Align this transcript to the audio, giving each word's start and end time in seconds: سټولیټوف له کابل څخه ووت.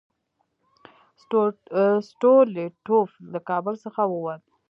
سټولیټوف 2.09 3.09
له 3.31 3.39
کابل 3.49 3.73
څخه 3.83 4.01
ووت. 4.11 4.41